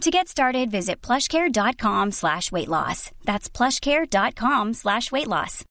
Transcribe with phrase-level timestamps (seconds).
[0.00, 3.10] To get started, visit plushcare.com slash weight loss.
[3.24, 5.64] That's plushcare.com slash weight loss.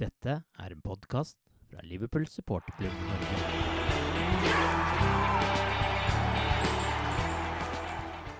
[0.00, 1.36] Dette er en podkast
[1.68, 3.42] fra Liverpool supporterklubb Norge.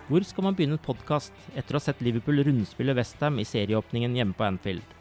[0.09, 4.17] Hvor skal man begynne en podkast etter å ha sett Liverpool rundspille Westham i serieåpningen
[4.17, 4.97] hjemme på Anfield?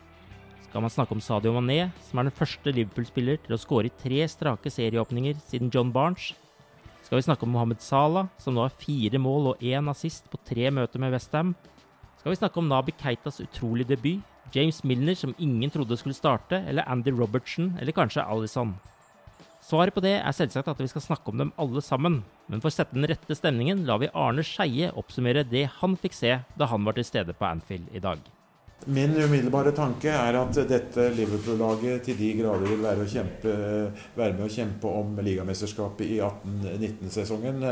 [0.68, 3.98] Skal man snakke om Sadio Mané, som er den første Liverpool-spiller til å skåre i
[4.04, 6.34] tre strake serieåpninger siden John Barnes?
[7.10, 10.38] Skal vi snakke om Mohammed Salah, som nå har fire mål og én assist på
[10.46, 11.56] tre møter med Westham?
[12.20, 14.22] Skal vi snakke om Nabi Keitas utrolige debut,
[14.54, 18.76] James Milner som ingen trodde skulle starte, eller Andy Robertson, eller kanskje Alison?
[19.66, 22.70] Svaret på det er selvsagt at vi skal snakke om dem alle sammen, men for
[22.70, 26.70] å sette den rette stemningen lar vi Arne Skeie oppsummere det han fikk se da
[26.70, 28.22] han var til stede på Anfield i dag.
[28.88, 33.56] Min umiddelbare tanke er at dette Liverpool-laget til de grader vil være, kjempe,
[34.16, 37.66] være, med å kjempe om ligamesterskapet i 18-19-sesongen.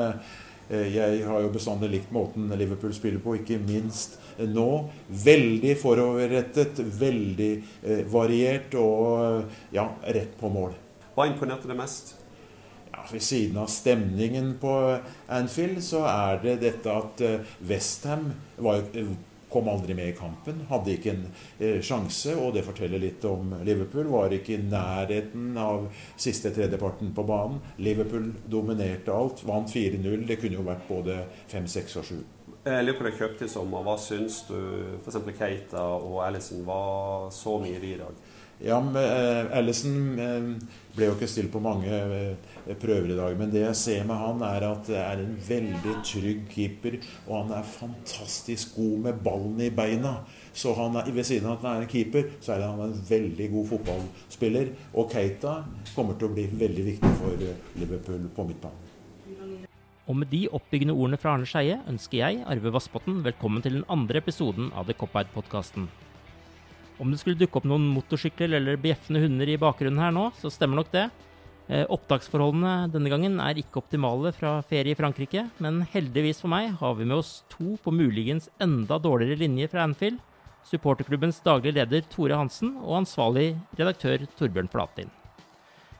[0.67, 4.17] Jeg har jo bestandig likt måten Liverpool spiller på, ikke minst
[4.51, 4.67] nå.
[5.23, 7.51] Veldig foroverrettet, veldig
[8.12, 10.75] variert og ja, rett på mål.
[11.16, 12.17] Hva imponerte deg mest?
[12.91, 14.75] Ja, Ved siden av stemningen på
[15.31, 17.23] Anfield, så er det dette at
[17.63, 18.34] Westham
[19.50, 20.63] kom aldri med i kampen.
[20.69, 21.25] Hadde ikke en
[21.59, 24.09] eh, sjanse, og det forteller litt om Liverpool.
[24.12, 25.88] Var ikke i nærheten av
[26.19, 27.62] siste tredjeparten på banen.
[27.78, 30.25] Liverpool dominerte alt, vant 4-0.
[30.28, 31.22] Det kunne jo vært både
[31.53, 32.18] 5, 6 og 7.
[32.68, 33.84] Jeg lurer på det kjøpte i sommer.
[33.85, 34.58] Hva syns du
[35.00, 35.22] f.eks.
[35.38, 38.27] Keita og Alison var så mye i dag?
[38.57, 43.35] Ja, men, uh, uh, ble jo ikke stilt på mange uh, prøver i dag.
[43.38, 46.97] Men det jeg ser med han, er at det er en veldig trygg keeper.
[47.28, 50.16] Og han er fantastisk god med ballen i beina.
[50.57, 52.97] Så han er, ved siden av at han er en keeper, så er han en
[53.09, 54.73] veldig god fotballspiller.
[54.97, 55.59] Og Keita
[55.94, 57.47] kommer til å bli veldig viktig for
[57.78, 58.84] Liverpool på midtbanen.
[60.07, 63.88] Og med de oppbyggende ordene fra Arne Skeie ønsker jeg, Arve Vassbotn, velkommen til den
[63.91, 65.90] andre episoden av The Cop-Out-podkasten.
[66.97, 70.50] Om det skulle dukke opp noen motorsykler eller bjeffende hunder i bakgrunnen her nå, så
[70.53, 71.06] stemmer nok det.
[71.68, 76.72] Eh, opptaksforholdene denne gangen er ikke optimale fra ferie i Frankrike, men heldigvis for meg
[76.80, 80.18] har vi med oss to på muligens enda dårligere linje fra Anfield.
[80.68, 85.12] Supporterklubbens daglige leder Tore Hansen og ansvarlig redaktør Torbjørn Flatin.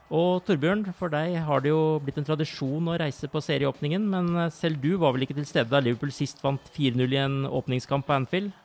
[0.08, 4.48] Og Torbjørn, for deg har det jo blitt en tradisjon å reise på serieåpningen, men
[4.56, 8.08] selv du var vel ikke til stede da Liverpool sist vant 4-0 i en åpningskamp
[8.08, 8.56] på Anfield?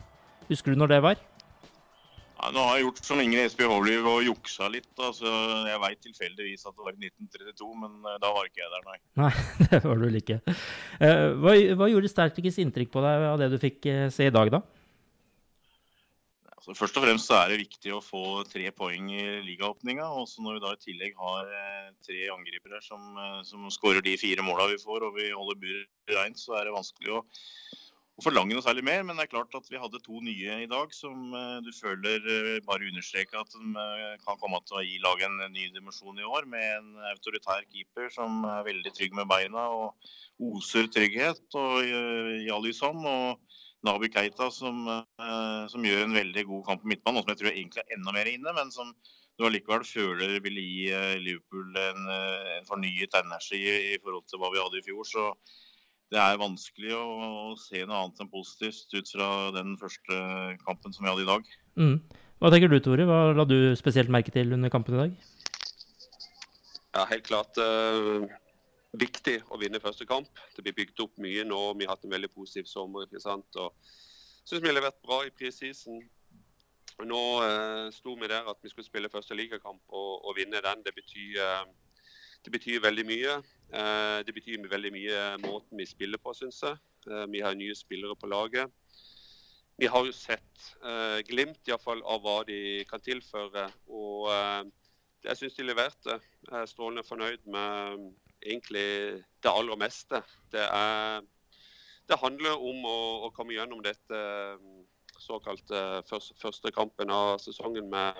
[0.47, 1.23] Husker du når det var?
[2.43, 4.89] Ja, nå har jeg gjort som Ingrid Espie Hovliv og juksa litt.
[4.99, 5.31] Altså,
[5.69, 8.87] jeg veit tilfeldigvis at det var i 1932, men uh, da var ikke jeg der,
[8.89, 8.97] nei.
[9.21, 9.31] Nei,
[9.71, 10.39] det var du vel ikke.
[10.99, 14.35] Uh, hva, hva, gjorde sterkest inntrykk på deg av det du fikk uh, se i
[14.35, 14.59] dag, da?
[16.57, 20.11] Altså, først og fremst så er det viktig å få tre poeng i ligaåpninga.
[20.25, 21.55] Også når vi da i tillegg har
[22.03, 23.07] tre angripere som,
[23.47, 26.75] som skårer de fire måla vi får, og vi holder buret reint, så er det
[26.75, 27.25] vanskelig å
[28.19, 29.05] å forlange noe særlig mer.
[29.07, 32.27] Men det er klart at vi hadde to nye i dag som uh, du føler
[32.27, 36.21] uh, bare understreker at de uh, kan komme til å gi laget en ny dimensjon
[36.21, 36.49] i år.
[36.51, 40.13] Med en autoritær keeper som er veldig trygg med beina og
[40.53, 41.45] oser trygghet.
[41.57, 41.89] Og
[42.47, 44.85] Jalison og Nabi Keita som,
[45.73, 47.19] som, gjør en veldig god kamp på midtbanen.
[47.19, 48.93] Noe som jeg tror egentlig er enda mer inne, men som
[49.35, 54.63] du allikevel føler vil gi Liverpool en, en fornyet energi i forhold til hva vi
[54.63, 55.09] hadde i fjor.
[55.09, 55.27] så
[56.13, 60.19] det er vanskelig å, å, se noe annet enn positivt ut fra den første
[60.67, 61.53] kampen som vi hadde i dag.
[61.81, 61.97] Mm.
[62.43, 63.07] Hva tenker du, Tore?
[63.09, 65.17] Hva la du spesielt merke til under kampen i dag?
[66.93, 68.27] Ja, helt klart uh,
[69.01, 70.29] viktig å vinne første kamp.
[70.57, 71.61] Det blir bygd opp mye nå.
[71.79, 73.07] Vi har hatt en veldig positiv sommer.
[73.07, 73.49] ikke sant?
[73.57, 73.73] Og
[74.45, 76.03] syns vi har levert bra i preseason.
[77.09, 80.85] Nå uh, sto vi der at vi skulle spille første ligakamp og, og vinne den.
[80.85, 81.92] Det betyr, uh,
[82.43, 83.39] det betyr veldig mye.
[83.73, 86.79] Uh, det betyr veldig mye måten vi spiller på, syns jeg.
[87.33, 88.71] vi har nye spillere på laget.
[89.81, 90.67] Vi har jo sett
[91.27, 93.65] glimt i fall, av hva de kan tilføre.
[93.89, 94.29] og
[95.25, 96.19] jeg syns de leverte.
[96.49, 98.13] Jeg er strålende fornøyd med
[98.43, 100.23] egentlig det aller meste.
[100.53, 101.23] Det, er,
[102.09, 104.23] det handler om å, å, komme gjennom dette
[105.23, 108.19] såkalte første, første kampen av sesongen med,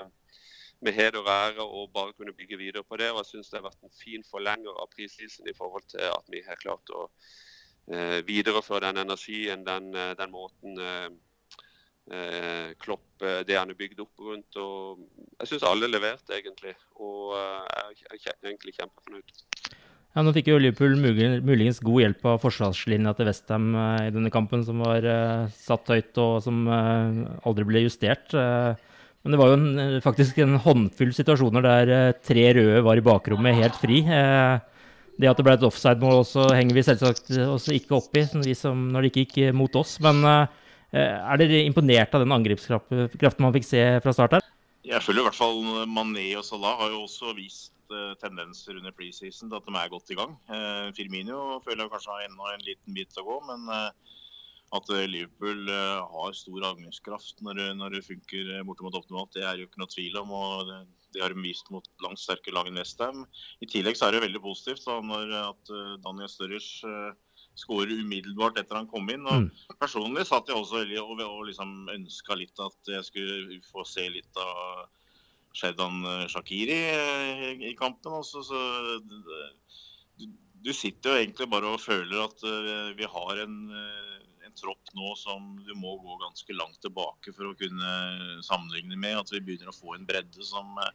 [0.83, 3.11] med heder og ære og bare kunne bygge videre på det.
[3.13, 6.33] Og jeg syns det har vært en fin forlenger av prisisen i forhold til at
[6.33, 7.07] vi har klart å
[7.93, 11.09] eh, videreføre den energien, den, eh, den måten eh,
[12.11, 14.59] eh, Klopp eh, det han er bygd opp rundt.
[14.59, 15.07] og
[15.39, 16.75] Jeg syns alle leverte, egentlig.
[16.99, 19.43] Og eh, jeg er egentlig kjempefornøyd.
[20.13, 24.61] Ja, Nå fikk jo Liverpool muligens god hjelp av forsvarslinja til Westham i denne kampen,
[24.67, 25.07] som var
[25.57, 28.29] satt høyt og som aldri ble justert.
[28.37, 28.77] Uh,
[29.23, 33.59] men det var jo en, faktisk en håndfull situasjoner der tre røde var i bakrommet
[33.59, 34.01] helt fri.
[34.03, 38.99] det at det ble et offside-mål også henger vi selvsagt også ikke opp i, når
[38.99, 39.99] det ikke gikk mot oss.
[40.03, 40.49] Men
[40.93, 44.49] Eh, er dere imponert av den angrepskraften man fikk se fra start her?
[44.85, 47.71] Jeg føler i hvert fall Mané og Salah har jo også vist
[48.23, 50.31] tendenser under preseason til at de er godt i gang.
[50.97, 53.67] Firmino føler jeg kanskje har enda en liten bit å gå, men
[54.73, 59.83] at Liverpool har stor avgangskraft når, når, det funker bortimot optimalt, det er jo ikke
[59.83, 60.33] noe tvil om.
[60.33, 60.79] og det,
[61.13, 63.27] det har de vist mot langt sterkere lag enn Westham.
[63.61, 65.75] I tillegg så er det veldig positivt da, når at
[66.07, 66.97] Daniel Sturridge
[67.59, 69.27] skårer umiddelbart etter han kom inn.
[69.29, 69.77] og mm.
[69.81, 74.41] Personlig satt jeg også og, og liksom ønska litt at jeg skulle få se litt
[74.41, 74.89] av
[75.57, 78.15] Shedan eh, Shakiri eh, i kampen.
[78.23, 78.63] Også, så
[79.05, 80.29] du,
[80.65, 83.57] du, sitter jo egentlig bare og føler at uh, vi har en,
[84.53, 89.23] en, tropp nå som du må gå ganske langt tilbake for å kunne sammenligne med.
[89.25, 90.93] At vi begynner å få en bredde som uh,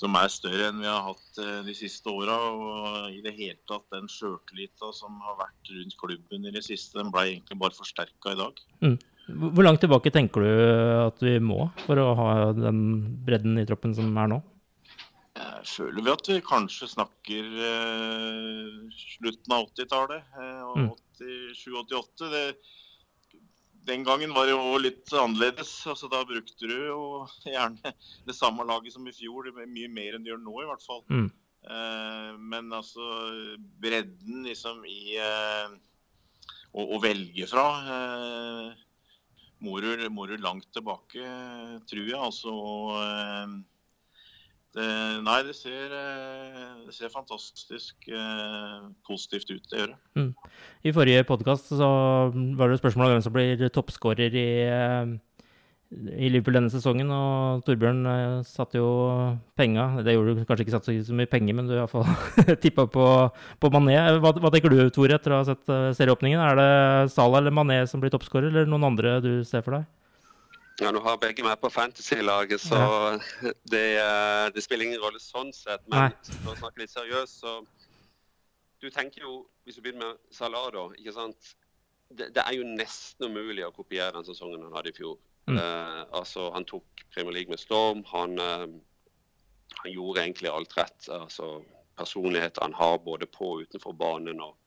[0.00, 2.36] som er større enn vi har hatt eh, de siste åra.
[2.50, 6.98] Og i det hele tatt den sjøltillita som har vært rundt klubben i det siste,
[6.98, 8.64] den ble egentlig bare forsterka i dag.
[8.84, 8.96] Mm.
[9.54, 10.50] Hvor langt tilbake tenker du
[11.06, 12.82] at vi må for å ha den
[13.24, 14.42] bredden i troppen som er nå?
[15.64, 20.32] Jeg føler vi at vi kanskje snakker eh, slutten av 80-tallet.
[20.36, 20.88] Eh,
[21.24, 22.28] 87-88.
[22.28, 22.72] Mm
[23.84, 25.72] den gangen var det jo litt annerledes.
[25.90, 27.00] Altså, da brukte du jo
[27.44, 27.94] gjerne
[28.28, 31.02] det samme laget som i fjor, mye mer enn du gjør nå i hvert fall.
[31.12, 31.28] Mm.
[31.64, 33.04] Eh, men altså
[33.80, 35.76] bredden liksom i eh,
[36.72, 38.82] å, å, velge fra eh,
[39.64, 41.28] må, du, må, du, langt tilbake,
[41.88, 42.20] tror jeg.
[42.20, 43.60] Altså, og,
[44.74, 44.86] det,
[45.22, 49.98] nei, det ser, eh, det ser fantastisk eh, positivt ut, det gjør det.
[50.18, 50.32] Mm.
[50.82, 55.14] I forrige podkast var det spørsmål om hvem som blir toppskårer i, eh,
[55.94, 57.12] i Liverpool denne sesongen.
[57.14, 58.90] Og Torbjørn eh, satte jo
[59.54, 62.88] penga Det gjorde du kanskje ikke satt så mye penger, men du har iallfall tippa
[62.90, 63.08] på,
[63.62, 64.00] på Mané.
[64.18, 66.42] Hva, hva, tenker du, Tore, etter å ha sett serieåpningen?
[66.42, 69.92] Er det Salah eller Mané som blir toppskårer, eller noen andre du ser for deg?
[70.80, 73.50] Ja, Nå har begge meg på Fantasy-laget, så ja.
[73.70, 75.84] det, eh, det, spiller ingen rolle sånn sett.
[75.90, 77.60] Men for å snakke litt seriøst, så
[78.82, 81.54] Du tenker jo, hvis du begynner med Salah, da, ikke sant?
[82.10, 85.14] Det, det, er jo nesten umulig å kopiere den sesongen han hadde i fjor.
[85.48, 85.56] Mm.
[85.56, 88.02] Uh, altså, Han tok Premier League med storm.
[88.10, 88.66] Han, uh,
[89.78, 91.08] han gjorde egentlig alt rett.
[91.08, 91.62] altså
[91.96, 94.42] Personligheten han har både på og utenfor banen.
[94.42, 94.58] og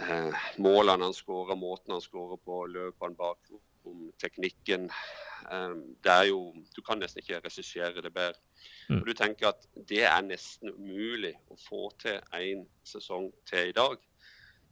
[0.00, 3.52] uh, Målene han skårer, måten han skårer på, løper han bak
[3.84, 4.90] om teknikken.
[5.50, 8.40] Ehm, det er jo, Du kan nesten ikke regissere det bedre.
[8.88, 9.00] Mm.
[9.00, 13.72] Og du tenker at Det er nesten umulig å få til en sesong til i
[13.72, 13.96] dag.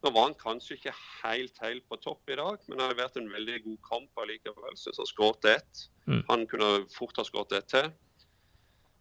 [0.02, 3.18] Nå var han kanskje ikke helt helt på topp i dag, men det har vært
[3.20, 4.76] en veldig god kamp allikevel.
[4.76, 5.82] Syns han skåret ett.
[6.06, 6.22] Mm.
[6.30, 7.90] Han kunne fort ha skåret ett til.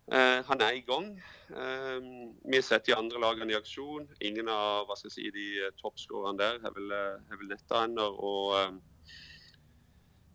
[0.09, 1.11] Uh, han er i gang.
[1.53, 2.01] Uh,
[2.49, 4.09] vi har sett de andre lagene i aksjon.
[4.25, 6.95] Ingen av hva skal jeg si, de toppskårerne der har vel,
[7.31, 8.09] vel netta ennå.
[8.17, 8.98] Og uh,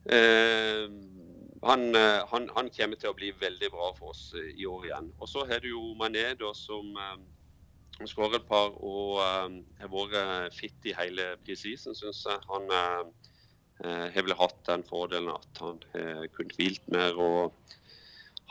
[0.05, 0.89] Eh,
[1.63, 4.91] han, eh, han, han, kommer til å bli veldig bra for oss eh, i år
[4.91, 5.13] igjen.
[5.19, 7.17] Og så har du jo Mané da, som uh,
[8.05, 9.49] skårer et par og uh,
[9.81, 12.43] har vært fit i hele preseason, syns jeg.
[12.51, 13.07] Han uh,
[13.81, 17.17] har vel hatt den fordelen at han har kunnet hvilt mer.
[17.17, 17.57] og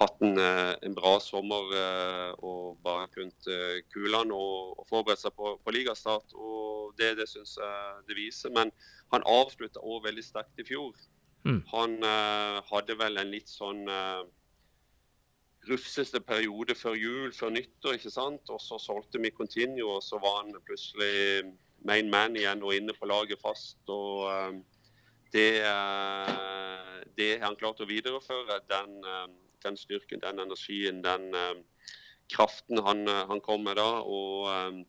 [0.01, 1.69] hatt en, en, bra sommer
[2.43, 3.47] og bare kunnet
[3.93, 6.33] kule han og, og forberede seg på, på ligastart.
[6.33, 8.51] og Det, det syns jeg det viser.
[8.57, 8.73] Men
[9.13, 10.97] han avslutta òg veldig sterkt i fjor.
[11.43, 11.59] Mm.
[11.73, 11.97] Han
[12.69, 13.83] hadde vel en litt sånn
[15.67, 17.97] rufseste periode før jul, før nyttår.
[17.97, 18.49] ikke sant?
[18.51, 21.53] Og så solgte vi Continue, og så var han plutselig
[21.87, 23.79] main man igjen og inne på laget fast.
[23.91, 24.53] og uh,
[25.33, 25.49] det,
[27.17, 28.59] det han klart å videreføre.
[28.69, 28.99] Den,
[29.63, 31.31] den styrken, den energien, den
[32.31, 34.03] kraften han, han, kom med da.
[34.05, 34.83] og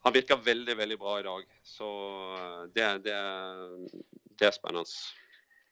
[0.00, 1.50] han virker veldig veldig bra i dag.
[1.62, 1.88] Så
[2.72, 3.18] det, det,
[4.40, 4.88] det er spennende.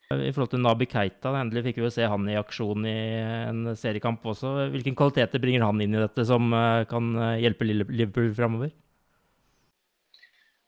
[0.09, 2.93] I forhold til Nabi Keita, endelig fikk vi jo se han i aksjon i
[3.45, 4.55] en seriekamp også.
[4.73, 8.71] Hvilken kvaliteter bringer han inn i dette som eh, kan eh, hjelpe Liverpool framover?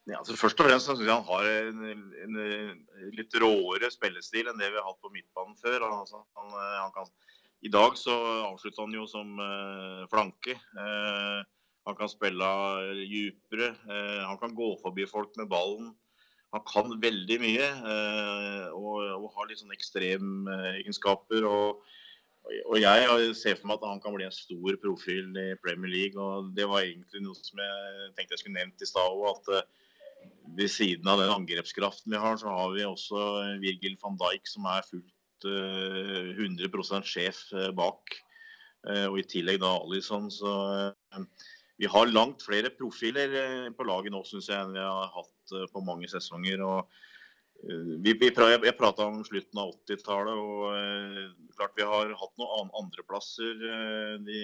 [0.05, 1.81] Ja, altså først og fremst syns jeg han har en,
[2.21, 2.38] en,
[3.17, 5.88] litt råere spillestil enn det vi har hatt på midtbanen før.
[5.89, 7.10] Altså, han, eh, han kan,
[7.65, 8.19] I dag så
[8.51, 10.60] avslutter han jo som uh, flanke.
[10.77, 11.41] Uh,
[11.89, 12.53] han kan spille
[13.01, 13.74] dypere.
[13.89, 15.89] Uh, han kan gå forbi folk med ballen
[16.51, 21.46] han kan veldig mye eh, og, og har litt sånn ekstremegenskaper.
[21.48, 21.84] Og,
[22.65, 26.20] og jeg ser for meg at han kan bli en stor profil i Premier League.
[26.20, 29.29] og Det var egentlig noe som jeg tenkte jeg skulle nevnt i stad òg.
[29.31, 30.27] At eh,
[30.60, 33.24] ved siden av den angrepskraften vi har, så har vi også
[33.63, 38.20] Virgil van Dijk som er fullt 100 eh, sjef bak.
[38.81, 40.25] Og i tillegg da Alison.
[40.34, 40.51] Så
[41.82, 45.68] vi har langt flere profiler på laget nå, syns jeg, enn vi har hatt Eh,
[45.72, 46.62] på mange sesonger.
[46.62, 51.26] eh, vi, vi, jeg prata om slutten av 80-tallet, og eh,
[51.58, 53.66] klart vi har hatt noen andreplasser
[54.26, 54.40] de,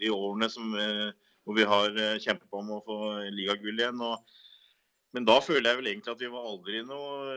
[0.00, 0.76] de årene som,
[1.42, 3.00] hvor vi har kjempa om å få
[3.34, 4.04] ligagull igjen.
[4.04, 4.38] Og,
[5.16, 7.34] men da føler jeg vel egentlig at vi var aldri noe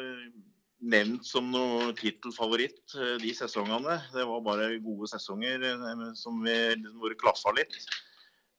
[0.80, 2.94] nevnt som noe tittelfavoritt
[3.24, 3.98] de sesongene.
[4.14, 5.66] Det var bare gode sesonger
[6.20, 6.56] som vi,
[7.00, 7.82] hvor det klaffa litt.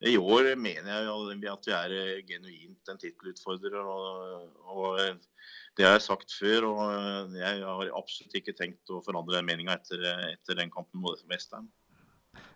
[0.00, 3.76] I år mener jeg at vi er eh, genuint en tittelutfordrer.
[3.84, 8.92] Og, og, eh, det har jeg sagt før, og eh, jeg har absolutt ikke tenkt
[8.92, 11.68] å forandre den meninga etter, etter, den kampen mot Westham.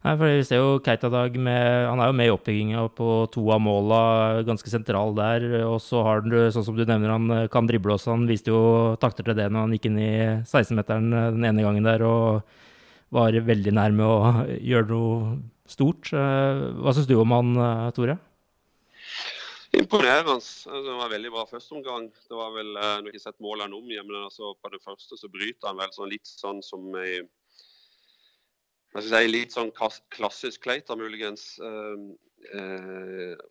[0.04, 3.42] Nei, for Vi ser jo Keita-Dag med Han er jo med i oppbygginga på to
[3.52, 4.00] av måla,
[4.46, 5.44] ganske sentral der.
[5.66, 8.14] Og så har du, sånn som du nevner, han kan drible også.
[8.14, 10.12] Han viste jo takter til det når han gikk inn i
[10.46, 12.54] 16-meteren den ene gangen der og
[13.14, 14.20] var veldig nærme å
[14.64, 15.34] gjøre noe
[15.68, 16.12] stort.
[16.12, 18.18] Eh, hva syns du om han, eh, Tore?
[19.75, 20.37] Imponerende.
[20.37, 22.11] Altså, det var veldig bra første omgang.
[22.12, 24.83] Det var vel, når Nå har ikke sett målene om igjen, men altså, på det
[24.85, 27.18] første så bryter han vel sånn litt sånn som i
[29.02, 31.59] si, litt sånn klassisk Kleita, muligens.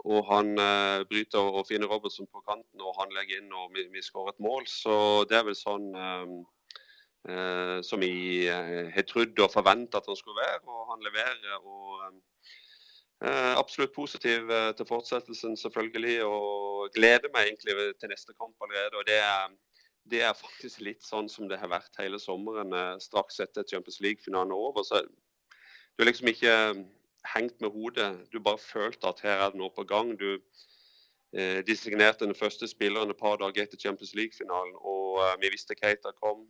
[0.05, 0.55] Og han
[1.09, 4.39] bryter og finner Robertson på kanten, og han legger inn og vi, vi skårer et
[4.39, 4.63] mål.
[4.69, 6.43] Så det er vel sånn Eh,
[7.25, 10.61] som jeg eh, har trodd og forventa at han skulle være.
[10.67, 11.57] Og han leverer.
[11.63, 12.01] og
[13.23, 16.23] eh, Absolutt positiv til fortsettelsen, selvfølgelig.
[16.25, 18.97] Og gleder meg egentlig til neste kamp allerede.
[18.99, 19.53] og det er,
[20.11, 24.51] det er faktisk litt sånn som det har vært hele sommeren straks etter Champions League-finalen
[24.51, 24.83] er over.
[24.83, 26.57] så Du har liksom ikke
[27.35, 28.27] hengt med hodet.
[28.33, 30.11] Du bare følte at her er det noe på gang.
[30.19, 30.39] Du
[31.33, 35.75] eh, designerte den første spilleren et par dager etter Champions League-finalen, og eh, vi visste
[35.79, 36.43] Keita kom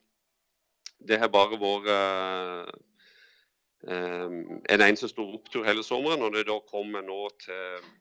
[1.08, 2.74] det har bare vært
[3.88, 4.40] uh,
[4.74, 6.22] en eneste stor opptur hele sommeren.
[6.24, 7.92] Når det da kommer nå til,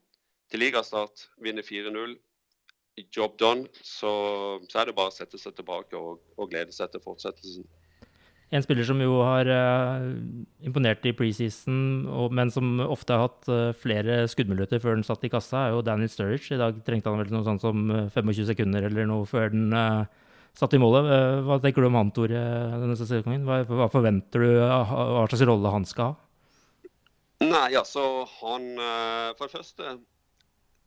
[0.51, 2.17] til ligastart, vinner 4-0,
[3.09, 4.11] job done, så,
[4.69, 7.65] så, er det bare å sette seg tilbake og, og glede seg til fortsettelsen.
[8.53, 10.11] En spiller som jo har uh,
[10.61, 12.05] imponert i preseason,
[12.37, 16.13] men som ofte har hatt flere skuddmuligheter før den satt i kassa, er jo Daniel
[16.13, 16.53] Sturridge.
[16.53, 20.05] I dag trengte han vel noe sånt som 25 sekunder eller noe før den uh,
[20.59, 21.09] satt i målet.
[21.09, 22.43] Eh, hva tenker du om han, Tore,
[22.83, 23.47] denne sesongen?
[23.49, 26.29] Hva, hva, forventer du, hva slags rolle han skal ha?
[27.43, 29.95] Nei, altså han eh, For det første,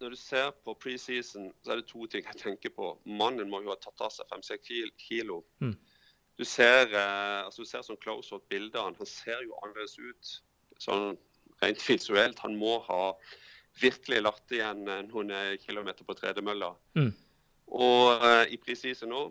[0.04, 2.94] når du ser på preseason, så er det to ting jeg tenker på.
[3.06, 5.42] Mannen må jo ha tatt av seg fem-seks kilo.
[5.64, 5.76] Mm.
[6.36, 9.00] Du ser, eh, altså du ser sånn close-up bilde av han.
[9.02, 10.36] Han ser jo annerledes ut
[10.84, 11.16] sånn
[11.64, 12.40] rent visuelt.
[12.44, 13.16] Han må ha
[13.82, 16.72] virkelig lagt igjen noen kilometer på tredemølla.
[16.96, 17.12] Mm.
[17.76, 19.24] Og uh, i preseason nå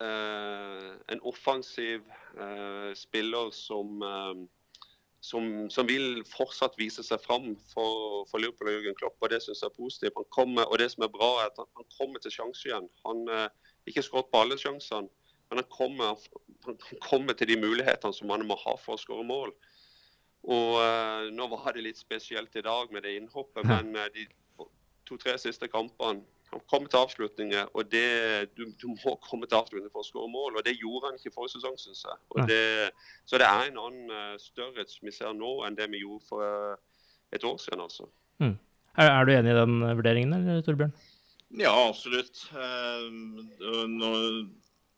[0.00, 2.04] en offensiv
[2.38, 4.34] eh, spiller som, eh,
[5.20, 9.16] som, som, vil fortsatt vise seg fram for, for Liverpool og Jørgen Klopp.
[9.20, 10.20] og Det synes jeg er positivt.
[10.20, 12.86] Han kommer, og det som er bra, er at han, han kommer til sjanse igjen.
[13.06, 13.24] Han
[13.88, 15.10] ikke skåret på alle sjansene,
[15.50, 16.30] men han kommer,
[16.66, 19.54] han kommer, til de mulighetene som han må ha for å skåre mål.
[20.48, 20.74] Og
[21.34, 24.28] Nå var det litt spesielt i dag med det innhoppet, men de
[25.08, 28.06] to-tre siste kampene Han kommer til avslutninger, og det,
[28.56, 30.56] du, du, må komme til avslutninger for å skåre mål.
[30.56, 32.46] og Det gjorde han ikke forrige sesong, syns jeg.
[32.48, 32.62] Det,
[33.28, 36.44] så det er en annen størrhet størrelse vi ser nå enn det vi gjorde for
[36.44, 37.04] uh,
[37.36, 37.84] et år siden.
[37.84, 38.08] altså.
[38.40, 38.56] Mm.
[38.96, 40.94] Er, er, du enig i den vurderingen, eller, Torbjørn?
[41.60, 42.42] Ja, absolutt.
[42.52, 44.12] Uh, nå,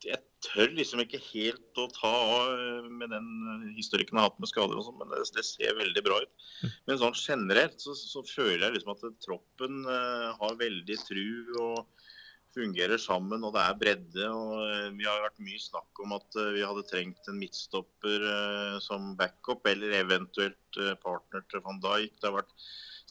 [0.05, 3.27] jeg tør liksom ikke helt å ta av med den
[3.77, 6.47] historikken jeg har hatt med skader og sånn, men det, det, ser veldig bra ut.
[6.61, 6.71] Mm.
[6.89, 11.25] Men sånn generelt så, så føler jeg liksom at troppen uh, har veldig tru
[11.61, 12.07] og
[12.51, 14.27] fungerer sammen og det er bredde.
[14.27, 18.29] og uh, Vi har vært mye snakk om at uh, vi hadde trengt en midtstopper
[18.83, 22.17] som backup, eller eventuelt partner til van Dijk.
[22.17, 22.55] Det har vært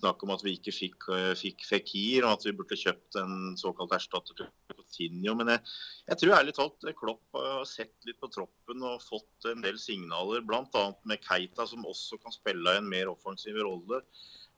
[0.01, 3.55] snakk om at vi ikke fikk, eh, fikk Fekir, og at vi burde kjøpt en
[3.61, 5.37] såkalt erstatter til Coutinho.
[5.39, 5.63] Men jeg,
[6.11, 9.79] jeg tror ærlig talt eh, Klopp har sett litt på troppen og fått en del
[9.81, 10.87] signaler, bl.a.
[11.05, 14.03] med Keita, som også kan spille en mer offensiv rolle.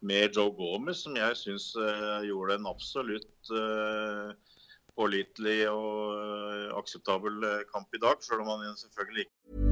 [0.03, 4.33] Med Joe Gomez, som jeg syns uh, gjorde en absolutt uh,
[4.99, 7.39] pålitelig og akseptabel
[7.71, 9.72] kamp i dag, selv om han selvfølgelig ikke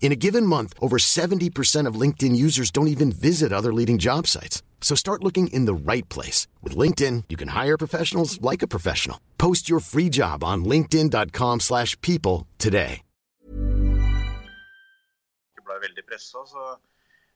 [0.00, 4.26] In a given month, over 70% of LinkedIn users don't even visit other leading job
[4.26, 4.62] sites.
[4.80, 6.46] So start looking in the right place.
[6.62, 9.20] With LinkedIn, you can hire professionals like a professional.
[9.36, 13.02] Post your free job on linkedin.com slash people today.
[15.68, 16.78] Ble veldig presset, så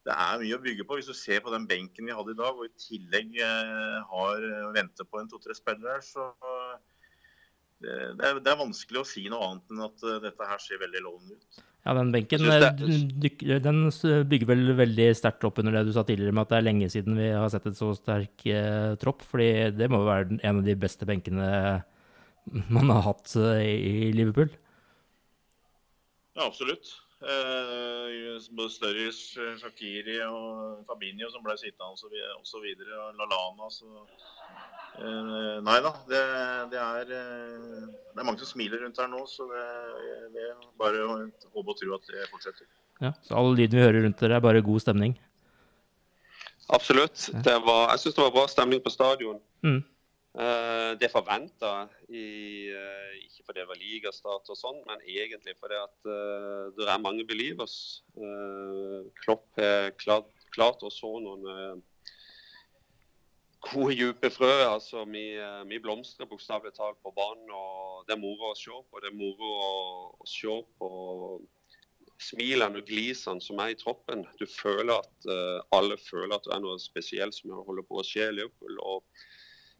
[0.08, 0.96] det er mye å bygge på.
[0.96, 4.46] Hvis du ser på den benken vi hadde i dag, og i tillegg eh, har
[4.72, 6.30] ventet på en to-tre spillere, så
[7.82, 10.80] det, det, er, det, er, vanskelig å si noe annet enn at dette her ser
[10.80, 11.62] veldig lovende ut.
[11.82, 13.80] Ja, den benken eh, den
[14.30, 16.90] bygger vel veldig sterkt opp under det du sa tidligere med at det er lenge
[16.92, 19.24] siden vi har sett et så sterk eh, tropp.
[19.26, 21.48] fordi det må jo være en av de beste benkene
[22.76, 24.52] man har hatt eh, i Liverpool.
[26.38, 26.94] Ja, absolutt.
[27.22, 32.16] Eh, både Sturridge, Shakiri og Fabinho som ble sittende osv.
[32.36, 32.46] Og,
[32.98, 33.70] og Lalana.
[33.70, 33.86] Så
[34.92, 36.20] Eh, nei da, det,
[36.72, 39.62] det, er, eh, det, er, mange som smiler rundt her nå, så det,
[40.34, 41.14] det er bare å
[41.54, 42.68] håpe og tro at det fortsetter.
[43.00, 45.16] Ja, Så all lyden vi hører rundt dere, er bare god stemning?
[46.72, 47.24] Absolutt.
[47.32, 49.40] Var, jeg syns det var bra stemning på stadion.
[49.64, 49.80] Mm.
[50.32, 51.72] Uh, det forventa,
[52.08, 57.04] uh, ikke fordi det var ligastart og sånn, men egentlig fordi at uh, det er
[57.04, 57.76] mange believers.
[59.20, 61.82] Klopp har klart, klart å så noen
[63.62, 64.52] gode, dype frø.
[64.74, 67.50] altså Vi, eh, vi blomstrer bokstavelig talt på banen.
[67.50, 69.00] og Det er moro å se på.
[69.00, 69.72] Det er moro å,
[70.18, 70.88] å se på
[72.22, 74.26] smilene og glisene som er i troppen.
[74.38, 78.06] Du føler at uh, Alle føler at det er noe spesielt som holder på å
[78.06, 78.78] skje i Liverpool.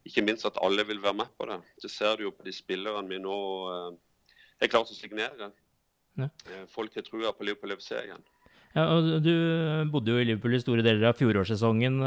[0.07, 1.59] Ikke minst at alle vil være med på det.
[1.83, 3.37] Det ser du jo på de spillerne vi nå
[3.69, 3.93] uh,
[4.59, 5.51] er klart å signere.
[6.19, 6.29] Ja.
[6.69, 8.21] Folk har trua på Liverpool FC igjen.
[8.73, 9.33] Ja, og Du
[9.93, 11.99] bodde jo i Liverpool i store deler av fjorårssesongen.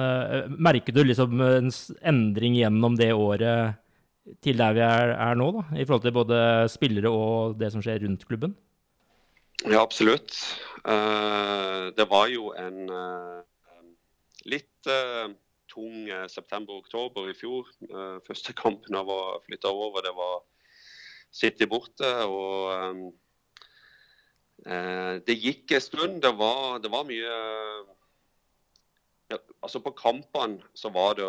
[0.59, 1.71] Merket du liksom en
[2.03, 3.77] endring gjennom det året
[4.43, 6.39] til der vi er, er, nå, da, i forhold til både
[6.71, 8.57] spillere og det som skjer rundt klubben?
[9.63, 10.35] Ja, absolutt.
[11.97, 12.91] Det var jo en
[14.51, 14.91] litt
[15.77, 17.69] tung september-oktober i fjor.
[18.27, 20.41] første kampen av å flytte over, det var
[21.37, 22.11] City borte.
[22.27, 23.13] og
[24.65, 26.21] Eh, det gikk en stund.
[26.23, 27.39] Det var, det var mye
[29.31, 31.29] ja, Altså På kampene så var det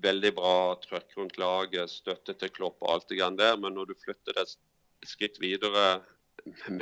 [0.00, 3.56] veldig bra trøkk rundt laget, støtte til Klopp og alt det grann der.
[3.58, 6.00] Men når du flytter deg et skritt videre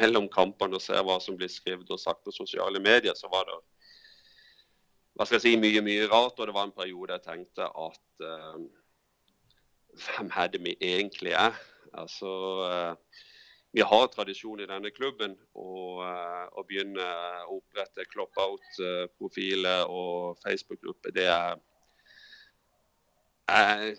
[0.00, 3.48] mellom kampene og ser hva som blir skrevet og sagt på sosiale medier, så var
[3.48, 3.58] det
[5.18, 6.38] hva skal jeg si, mye mye rart.
[6.38, 8.60] Og det var en periode jeg tenkte at uh,
[9.98, 11.56] Hvem er det vi egentlig er?
[11.98, 12.30] Altså
[12.62, 13.24] uh,
[13.74, 17.04] vi har tradisjon i denne klubben å, å begynne
[17.50, 21.12] å opprette Clop-out-profiler og Facebook-grupper.
[21.12, 21.58] Det er
[23.48, 23.96] jeg,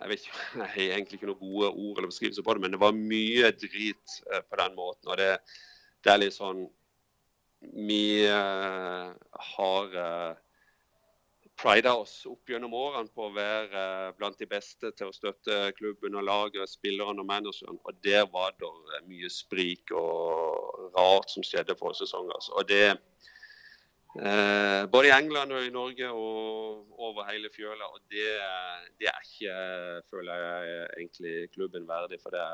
[0.00, 2.74] jeg, vet ikke, jeg har egentlig ikke noen gode ord eller beskrivelser på det, men
[2.74, 5.10] det var mye drit eh, på den måten.
[5.10, 5.32] og det,
[6.02, 6.64] det er litt sånn
[7.86, 9.12] Vi uh,
[9.54, 9.92] har
[11.62, 15.72] prida oss opp gjennom årene på å være eh, blant de beste til å støtte
[15.78, 17.78] klubben og laget, spillerne og manageren.
[17.86, 22.30] Og der var det eh, mye sprik og rart som skjedde forrige sesong.
[22.34, 22.54] Altså.
[22.58, 27.90] Og det eh, Både i England og i Norge og over hele fjøla.
[27.94, 28.30] Og det,
[29.00, 29.56] det er ikke,
[30.10, 32.18] føler jeg, egentlig klubben verdig.
[32.22, 32.46] For det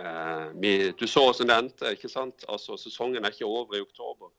[0.00, 1.96] eh, vi, Du så hvordan det endte.
[1.96, 2.48] ikke sant?
[2.48, 4.32] Altså, Sesongen er ikke over i oktober.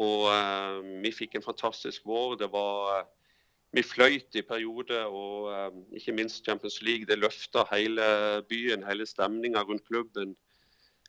[0.00, 2.36] Og eh, vi fikk en fantastisk vår.
[2.40, 3.08] Det var
[3.72, 7.06] Vi fløyt i perioder, og uh, ikke minst Champions League.
[7.08, 8.04] Det løfta hele
[8.48, 10.34] byen, hele stemninga rundt klubben.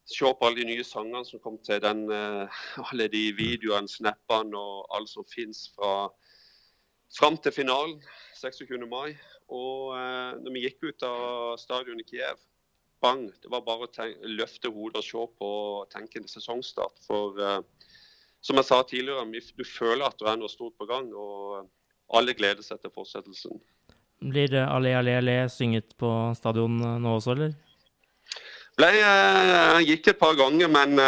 [0.08, 2.48] Se på alle de nye sangene som kom til, den, uh,
[2.88, 6.08] alle de videoene, snappene og alt som fins fra
[7.18, 8.00] fram til finalen
[8.40, 8.88] 26.
[8.88, 9.12] mai.
[9.52, 9.92] Og
[10.40, 12.40] når vi gikk ut av stadion i Kiev,
[13.04, 13.28] bang.
[13.44, 14.08] Det var bare å
[14.40, 15.52] løfte hodet og se på
[15.92, 17.04] tenkende sesongstart.
[17.04, 17.44] For
[18.44, 19.24] som jeg sa tidligere,
[19.56, 21.08] du føler at det er noe stort på gang.
[21.16, 21.64] Og
[22.14, 23.62] alle gleder seg til fortsettelsen.
[24.24, 27.56] Blir det Allé, allé, allé synget på stadion nå også, eller?
[28.78, 30.96] Ble, jeg gikk et par ganger, men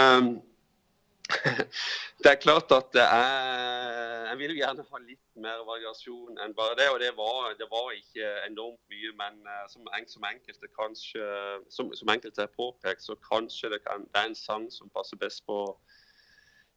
[2.23, 6.55] det er klart at det er Jeg vil jo gjerne ha litt mer variasjon enn
[6.57, 6.89] bare det.
[6.91, 9.33] Og det var, det var ikke enormt mye, men
[9.71, 11.27] som, som, enkelte kanskje
[11.71, 15.19] som, som enkelte har påpekt, så kanskje det, kan, det er en sang som passer
[15.21, 15.61] best på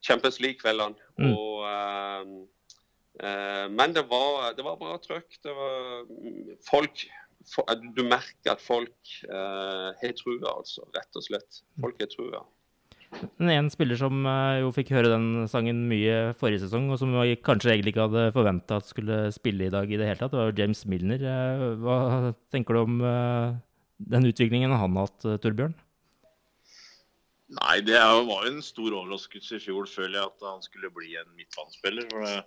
[0.05, 0.99] Champions League-kveldene.
[1.19, 1.33] Mm.
[1.33, 2.45] Uh,
[3.23, 5.41] uh, men det var, det var bra trøkk.
[5.45, 6.05] Det var
[6.69, 7.07] folk
[7.49, 7.65] for,
[7.97, 10.87] Du merker at folk uh, har trua, altså.
[10.97, 11.65] Rett og slett.
[11.81, 12.45] Folk har trua.
[13.41, 14.27] Men en spiller som
[14.61, 18.35] jo fikk høre den sangen mye forrige sesong, og som vi kanskje egentlig ikke hadde
[18.35, 21.25] forventa at skulle spille i dag i det hele tatt, det var James Milner.
[21.81, 21.97] Hva
[22.53, 22.99] tenker du om
[24.13, 25.73] den utviklingen han har hatt, Torbjørn?
[27.57, 31.15] Nei, det var jo en stor overraskelse i fjor, føler jeg, at han skulle bli
[31.17, 32.09] en midtbanespiller.
[32.13, 32.43] For jeg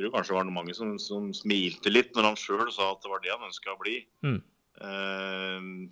[0.00, 3.12] tror kanskje det var mange som, som smilte litt når han sjøl sa at det
[3.12, 3.98] var det han ønska å bli.
[4.24, 4.38] Mm.
[4.80, 5.90] Uh,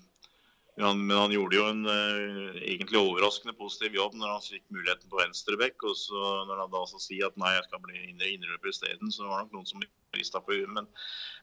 [0.78, 4.64] men, han, men han, gjorde jo en uh, egentlig overraskende positiv jobb når han fikk
[4.72, 5.84] muligheten på venstrebekk.
[5.90, 9.26] Og så når han da så sier at nei, jeg skal bli indreløper isteden, så
[9.26, 9.84] var det nok noen som
[10.16, 10.72] rista på huet.
[10.72, 10.88] Men,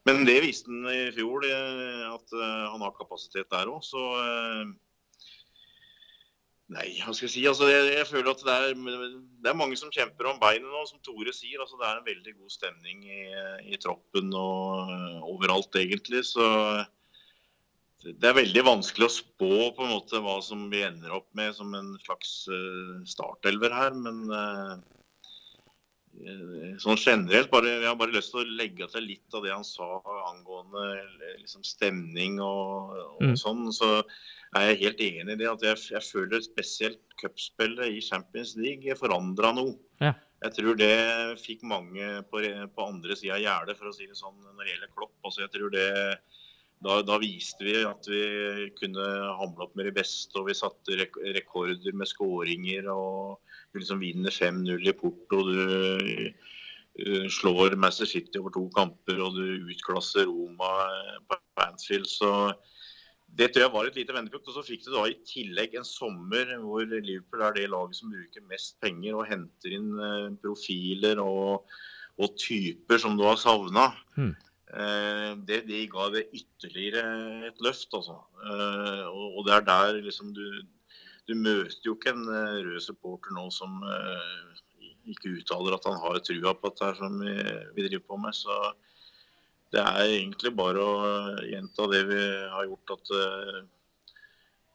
[0.10, 1.54] men, det viste han i fjor, det,
[2.10, 3.86] at uh, han har kapasitet der òg.
[3.86, 4.02] Så
[6.74, 7.44] Nei, hva skal jeg si.
[7.46, 10.82] Altså, jeg, jeg føler at det er, det er, mange som kjemper om beinet nå,
[10.90, 11.62] som Tore sier.
[11.62, 13.22] Altså, det er en veldig god stemning i,
[13.70, 16.24] i troppen og uh, overalt, egentlig.
[16.26, 16.48] Så
[18.06, 21.54] det er veldig vanskelig å spå på en måte hva som vi ender opp med
[21.58, 23.94] som en slags uh, startelver her.
[24.02, 24.76] Men uh,
[26.82, 29.68] sånn generelt, bare, jeg har bare lyst til å legge til litt av det han
[29.68, 30.00] sa
[30.32, 30.88] angående
[31.44, 33.38] liksom, stemning og, og mm.
[33.38, 33.68] sånn.
[33.76, 34.00] så
[34.56, 35.50] er jeg helt enig i det.
[35.50, 39.76] at Jeg, jeg føler spesielt cupspillet i Champions League forandra noe.
[40.04, 40.14] Ja.
[40.46, 40.96] Jeg tror det
[41.42, 42.42] fikk mange på,
[42.76, 45.16] på andre sida av gjerdet, for å si det sånn, når det gjelder Klopp.
[45.26, 45.88] Altså, jeg tror det,
[46.86, 49.06] da, da, viste vi at vi kunne
[49.40, 52.92] hamle opp med de beste, og vi satte rek rekorder med skåringer.
[52.94, 53.40] og
[53.72, 55.42] Du liksom vinner 5-0 i Porto.
[55.50, 55.64] Du,
[57.02, 60.70] uh, slår Manchester City over to kamper og du utklasser Roma
[61.28, 62.08] på Anfield.
[62.08, 62.30] Så
[63.36, 64.48] det tror jeg var et lite vendepunkt.
[64.48, 68.14] Og så fikk du da i tillegg en sommer hvor Liverpool er det laget som
[68.14, 71.66] bruker mest penger og henter inn uh, profiler og,
[72.16, 73.90] og, typer som du har savna.
[74.16, 74.32] Mm.
[74.72, 77.04] Uh, det, det, ga det ytterligere
[77.52, 78.22] et løft, altså.
[78.46, 80.46] Og, og, det er der liksom du
[81.26, 83.80] Du møter jo ikke en rød supporter nå som
[85.10, 87.34] ikke uttaler at han har trua på dette som vi,
[87.74, 88.38] vi, driver på med.
[88.38, 88.54] Så
[89.76, 90.96] det er egentlig bare å
[91.44, 92.22] gjenta det vi
[92.54, 92.96] har gjort.
[92.96, 93.60] At eh,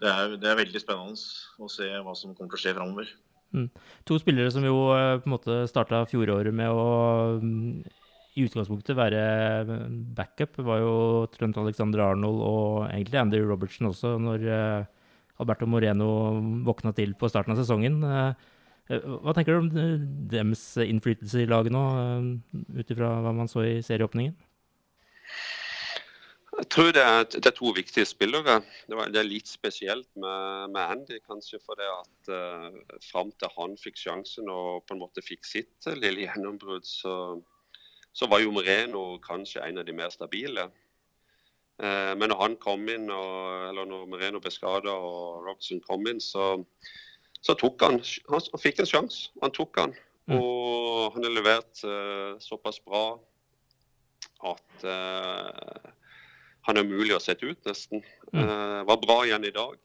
[0.01, 1.17] det er, det er veldig spennende
[1.61, 3.11] å se hva som kommer til å skje framover.
[3.51, 3.67] Mm.
[4.07, 6.87] To spillere som jo eh, på en måte starta fjoråret med å
[7.41, 7.81] mm,
[8.39, 9.25] i utgangspunktet være
[10.17, 10.95] backup, var jo
[11.35, 14.89] Trønt Alexander Arnold og egentlig Andy Robertson også, når eh,
[15.41, 16.13] Alberto Moreno
[16.67, 17.99] våkna til på starten av sesongen.
[18.05, 23.35] Eh, hva tenker du om eh, deres innflytelse i laget nå, eh, ut ifra hva
[23.35, 24.37] man så i serieåpningen?
[26.59, 28.61] Jeg tror det er, det er, to viktige spillere.
[28.89, 33.53] Det, var, det er litt spesielt med, med, Andy, kanskje fordi at uh, fram til
[33.55, 37.15] han fikk sjansen og på en måte fikk sitt lille gjennombrudd, så,
[38.13, 40.67] så, var jo Moreno kanskje en av de mer stabile.
[41.81, 46.05] Uh, men når han kom inn, og, eller når Moreno ble skada og Robson kom
[46.11, 46.57] inn, så,
[47.41, 49.97] så tok han Han, han fikk en sjanse, han tok han.
[50.27, 50.37] Mm.
[50.37, 53.15] Og han har levert uh, såpass bra
[54.47, 55.91] at uh,
[56.69, 58.05] han er mulig å sette ut, nesten.
[58.33, 58.43] Mm.
[58.43, 59.77] Uh, var bra igjen i dag.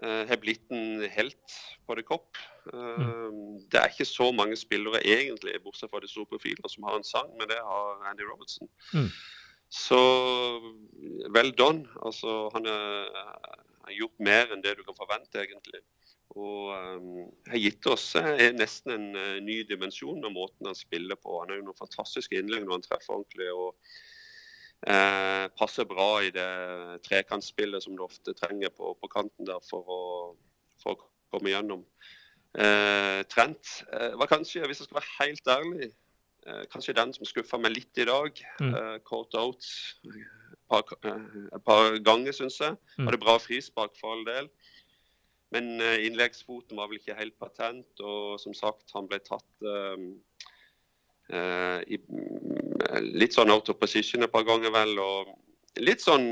[0.00, 1.56] Uh, har blitt en helt
[1.88, 2.38] på det kopp.
[2.70, 3.58] Mm.
[3.72, 7.06] Det er ikke så mange spillere egentlig, bortsett fra de store profilene, som har en
[7.06, 8.68] sang, men det har Andy Robertson.
[8.94, 9.08] Mm.
[9.70, 10.00] Så
[11.34, 11.88] well done.
[12.04, 15.82] Altså, han har gjort mer enn det du kan forvente, egentlig.
[16.38, 21.18] Og um, har gitt oss eh, nesten en uh, ny dimensjon med måten han spiller
[21.18, 21.40] på.
[21.40, 23.50] Han har jo noen fantastiske innlegg når han treffer ordentlig.
[23.50, 23.74] og
[24.86, 26.50] uh, passer bra i det
[27.08, 30.02] trekantspillet som du ofte trenger på, på kanten der for å,
[30.82, 31.82] for å, komme gjennom.
[32.58, 33.76] Uh, Trent
[34.18, 35.90] var kanskje, hvis jeg skal være helt ærlig,
[36.72, 38.40] kanskje den som skuffa meg litt i dag.
[38.58, 38.72] Mm.
[39.06, 39.68] Court out
[40.10, 40.24] et
[40.72, 40.82] par,
[41.66, 42.74] par ganger, syns jeg.
[42.96, 43.06] Mm.
[43.06, 44.50] Hadde bra frispark for all del.
[45.54, 49.96] Men uh, innleggsfoten var vel ikke helt patent, og som sagt, han ble tatt uh,
[51.34, 51.98] uh, i,
[53.18, 54.94] litt sånn out of position et par ganger, vel.
[55.02, 55.32] Og
[55.82, 56.30] litt sånn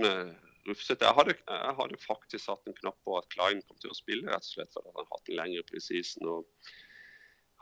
[0.68, 1.06] rufsete.
[1.06, 4.28] Jeg hadde, jeg hadde, faktisk satt en knapp på at Klein kom til å spille,
[4.30, 6.72] rett og slett fordi han hatt en lengre presisen og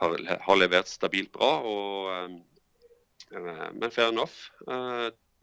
[0.02, 1.52] har, har, levert stabilt bra.
[1.70, 2.40] Og,
[3.76, 4.50] men fair enough.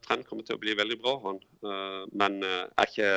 [0.03, 1.39] Trend kommer til å bli veldig bra, han.
[2.11, 3.13] men er ikke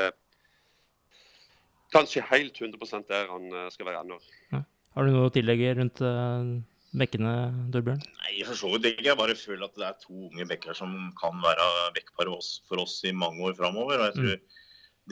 [1.94, 4.18] kanskje helt 100% der han eh, skal være ennå.
[4.54, 4.62] Ja.
[4.96, 6.56] Har du noe å tillegge rundt uh,
[6.96, 7.32] bekkene,
[7.72, 8.00] Dørbjørn?
[8.22, 9.10] Nei, for så vidt ikke.
[9.10, 11.66] Jeg bare føler at det er to unge bekker som kan være
[11.98, 12.30] bekkpar
[12.68, 14.00] for oss i mange år framover.
[14.00, 14.62] Og jeg tror mm.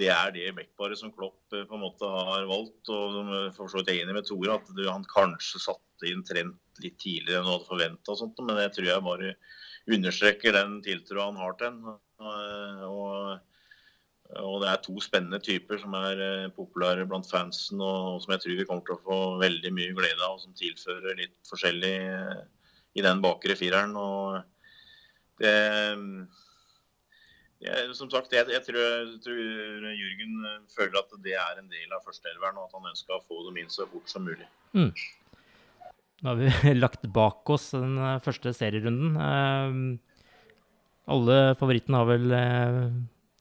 [0.00, 2.92] det er det bekkparet som Klopp eh, på en måte har valgt.
[2.96, 3.18] Og
[3.58, 7.42] for så vidt er enig med Tore at han kanskje satte inn trend litt tidligere
[7.42, 8.16] enn han hadde forventa.
[8.40, 9.36] Men det tror jeg bare
[9.94, 11.84] understreker den tiltroa han har til den.
[11.92, 12.04] Og
[12.88, 13.53] og
[14.32, 18.56] det er to spennende typer som er eh, populære blant fansen, og som jeg tror
[18.60, 22.40] vi kommer til å få veldig mye glede av, og som tilfører litt forskjellig eh,
[22.98, 23.94] i den bakre fireren.
[24.00, 24.40] Og
[25.42, 25.54] det
[27.64, 29.38] jeg, som sagt, jeg, jeg, tror, jeg, tror,
[29.96, 30.34] Jørgen
[30.72, 33.62] føler at det er en del av førsteelveren, og at han ønsker å få dem
[33.62, 34.48] inn så fort som mulig.
[34.76, 34.90] Mm.
[36.24, 39.98] Nå har vi lagt bak oss den eh, første serierunden.
[41.04, 42.38] alle favorittene har vel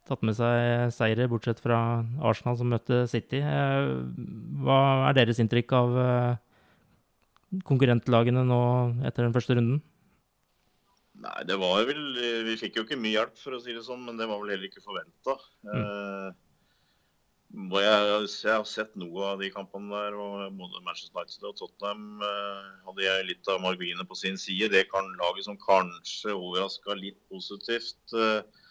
[0.07, 1.77] tatt med seg seire, bortsett fra
[2.25, 3.39] Arsenal som møtte City.
[3.39, 3.87] Eh,
[4.63, 8.61] hva er deres inntrykk av eh, konkurrentlagene nå
[9.07, 9.81] etter den første runden?
[11.23, 12.01] Nei, det var vel
[12.43, 14.55] Vi fikk jo ikke mye hjelp, for å si det sånn, men det var vel
[14.55, 15.37] heller ikke forventa.
[15.67, 15.75] Mm.
[15.77, 16.31] Eh,
[17.53, 22.25] jeg, jeg, har sett noe av de kampene der, og både Manchester United og Tottenham
[22.25, 24.71] eh, hadde jeg litt av marginene på sin side.
[24.73, 28.01] Det kan laget som kanskje overraska litt positivt.
[28.17, 28.61] Eh, Eh,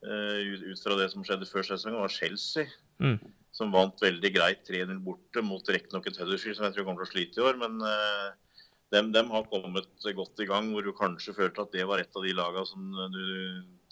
[0.00, 2.68] ut fra det som skjedde før sesongen, var Chelsea.
[3.00, 3.18] Mm.
[3.56, 7.08] Som vant veldig greit 3-0 borte mot riktignok et Huddersfield som jeg tror kommer til
[7.08, 7.58] å slite i år.
[7.60, 8.30] Men uh,
[8.94, 12.16] dem, dem, har kommet godt i gang, hvor du kanskje følte at det var et
[12.16, 13.26] av de lagene som du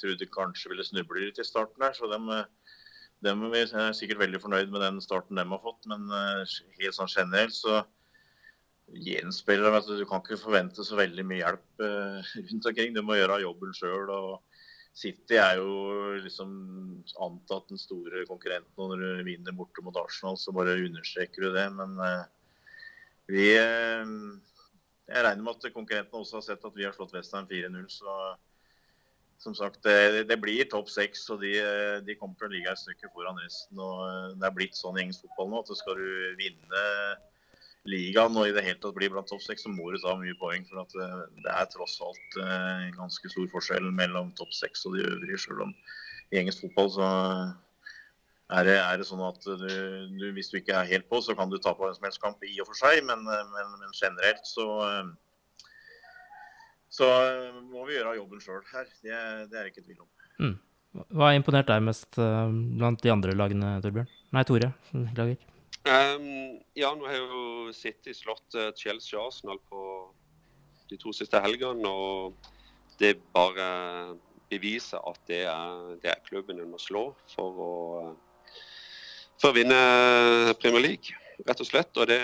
[0.01, 1.94] trodde kanskje ville snuble litt i starten der.
[1.97, 2.31] Så dem,
[3.27, 5.87] dem er sikkert veldig fornøyd med den starten de har fått.
[5.90, 6.42] Men uh,
[6.81, 7.83] helt sånn generelt så
[8.88, 12.94] gjenspeiler de at du kan ikke forvente så veldig mye hjelp uh, rundt omkring.
[12.97, 14.14] Du må gjøre jobben sjøl.
[14.98, 16.50] City er jo liksom
[17.22, 18.74] antatt den store konkurrenten.
[18.76, 21.68] Og når du vinner borte mot Arsenal, så bare understreker du det.
[21.78, 22.26] Men eh,
[23.30, 24.14] vi eh,
[25.08, 27.87] jeg regner med at konkurrentene også har sett at vi har slått Western 4-0.
[27.92, 28.16] Så
[29.38, 31.54] som sagt, det, det blir topp seks, og de,
[32.04, 33.78] de, kommer til å ligge et stykke foran resten.
[33.78, 36.82] og Det er blitt sånn i engelsk fotball nå at skal du vinne
[37.88, 40.37] ligaen og i det hele tatt bli blant topp seks, så må du ta mye
[40.40, 40.66] poeng.
[40.68, 40.92] For at
[41.44, 42.40] det er tross alt
[42.96, 45.40] ganske stor forskjell mellom topp seks og de øvrige.
[45.46, 45.72] Selv om
[46.33, 47.09] i engelsk fotball så
[48.59, 49.64] er det, er det, sånn at du,
[50.16, 52.44] du, hvis du ikke er helt på, så kan du tape en som helst kamp
[52.44, 54.68] i og for seg, men, men, men generelt så
[56.92, 57.09] så
[57.68, 58.88] må vi gjøre jobben sjøl her.
[59.05, 59.18] Det,
[59.53, 60.09] det, er ikke tvil om.
[60.40, 60.57] Mm.
[61.12, 64.09] Hva har imponert deg mest blant de andre lagene, Torbjørn?
[64.35, 64.72] Nei, Tore.
[65.16, 65.37] Lager.
[65.88, 67.42] Um, ja, nå har jo
[67.74, 69.82] City slått slottet Chelsea og Arsenal på
[70.90, 71.88] de to siste helgene.
[71.88, 72.34] Og
[73.00, 74.16] det bare
[74.50, 77.72] beviser at det er, det er klubben en må slå for å
[79.38, 81.14] for å vinne Premier League,
[81.46, 81.92] rett og slett.
[81.94, 82.18] Og det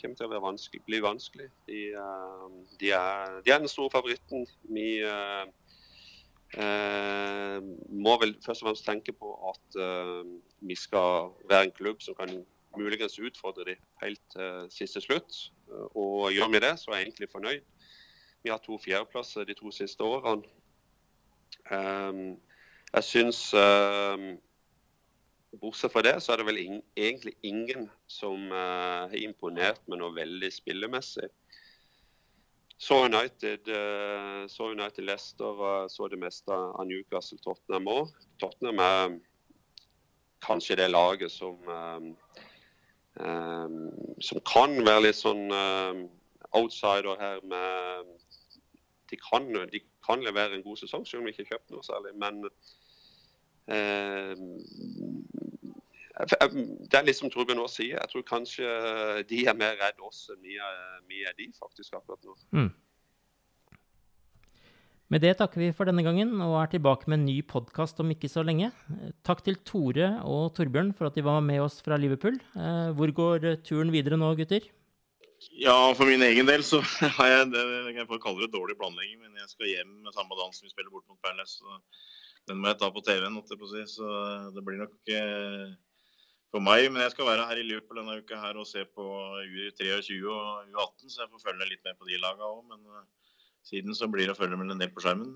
[0.00, 1.48] kommer til å vanskelig, bli vanskelig.
[1.64, 4.44] De, uh, de, er, de, er, den store favoritten.
[4.68, 5.46] Vi uh,
[6.58, 7.56] uh,
[7.88, 9.80] må vel først og fremst tenke på at
[10.60, 12.36] vi skal være en klubb som kan
[12.78, 15.38] muligens utfordre de helt til siste slutt.
[15.94, 17.66] Og gjør vi det, så er jeg egentlig fornøyd.
[18.42, 20.42] Vi har to fjerdeplasser de to siste årene.
[22.92, 23.54] jeg syns
[25.60, 30.00] Bortsett fra det, så er det vel in egentlig ingen som uh, har imponert med
[30.00, 31.28] noe veldig spillemessig.
[32.80, 38.14] Så United, uh, så United Leicester og så det meste av Newcastle Tottenham òg.
[38.40, 39.18] Tottenham er
[40.42, 42.16] kanskje det laget som um, um,
[43.12, 45.98] som kan være litt sånn um,
[46.56, 48.06] outsider her med
[49.12, 51.84] de kan, de kan levere en god sesong, selv om de ikke har kjøpt noe
[51.84, 52.14] særlig.
[52.16, 52.40] Men
[53.66, 54.36] Eh,
[56.90, 57.96] det er liksom Torbjørn nå sier.
[57.96, 58.68] Jeg tror kanskje
[59.30, 60.58] de er mer redd oss enn vi
[61.08, 62.36] vi er de faktisk akkurat nå.
[62.50, 62.70] Mm.
[65.12, 68.08] Med det takker vi for denne gangen og er tilbake med en ny podkast om
[68.14, 68.70] ikke så lenge.
[69.28, 72.38] Takk til Tore og Torbjørn for at de var med oss fra Liverpool.
[72.56, 74.64] Eh, hvor går turen videre nå, gutter?
[75.60, 76.80] Ja, for min egen del så
[77.18, 77.64] har jeg det
[77.98, 79.20] jeg får kalle det dårlig planlegging.
[79.20, 81.60] Men jeg skal hjem med samme dans som vi spiller bort mot Palace.
[82.48, 84.12] Den må jeg ta på TV-en, så
[84.56, 85.74] det blir nok eh,
[86.48, 86.86] for meg.
[86.88, 89.10] Men jeg skal være her i Liverpool denne uka her og se på
[89.44, 92.64] U23 og U18, så jeg får følge litt med på de laga òg.
[93.62, 95.34] Siden så blir det å følge med en del på skjermen.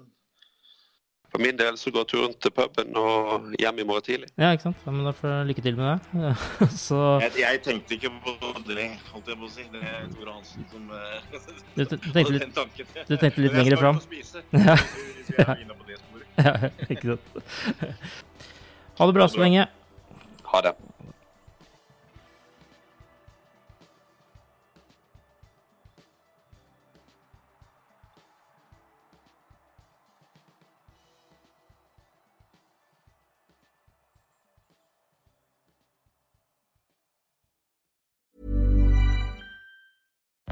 [1.31, 4.29] For min del så går turen til puben og hjem i morgen tidlig.
[4.39, 4.83] Ja, ikke sant.
[4.87, 6.33] Ja, men da får jeg lykke til med det.
[6.87, 7.01] så...
[7.25, 8.35] jeg, jeg, tenkte ikke på
[8.69, 9.67] det, holdt jeg på å si.
[9.73, 11.01] Det er Tore Hansen som uh,
[11.75, 12.61] du, tenkte litt,
[13.11, 14.03] du tenkte litt lenger fram?
[15.37, 15.55] Ja.
[16.39, 16.53] ja.
[16.53, 17.41] ja, ikke sant.
[18.97, 19.67] Ha det bra så lenge.
[20.53, 20.77] Ha det.